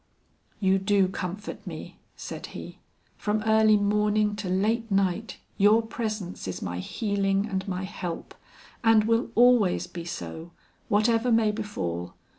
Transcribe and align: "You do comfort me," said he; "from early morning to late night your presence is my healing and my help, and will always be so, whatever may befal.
"You 0.59 0.79
do 0.79 1.07
comfort 1.07 1.67
me," 1.67 1.99
said 2.15 2.47
he; 2.57 2.79
"from 3.17 3.43
early 3.45 3.77
morning 3.77 4.35
to 4.37 4.49
late 4.49 4.89
night 4.89 5.37
your 5.59 5.83
presence 5.83 6.47
is 6.47 6.59
my 6.59 6.79
healing 6.79 7.45
and 7.45 7.67
my 7.67 7.83
help, 7.83 8.33
and 8.83 9.03
will 9.03 9.29
always 9.35 9.85
be 9.85 10.05
so, 10.05 10.49
whatever 10.89 11.31
may 11.31 11.51
befal. 11.51 12.15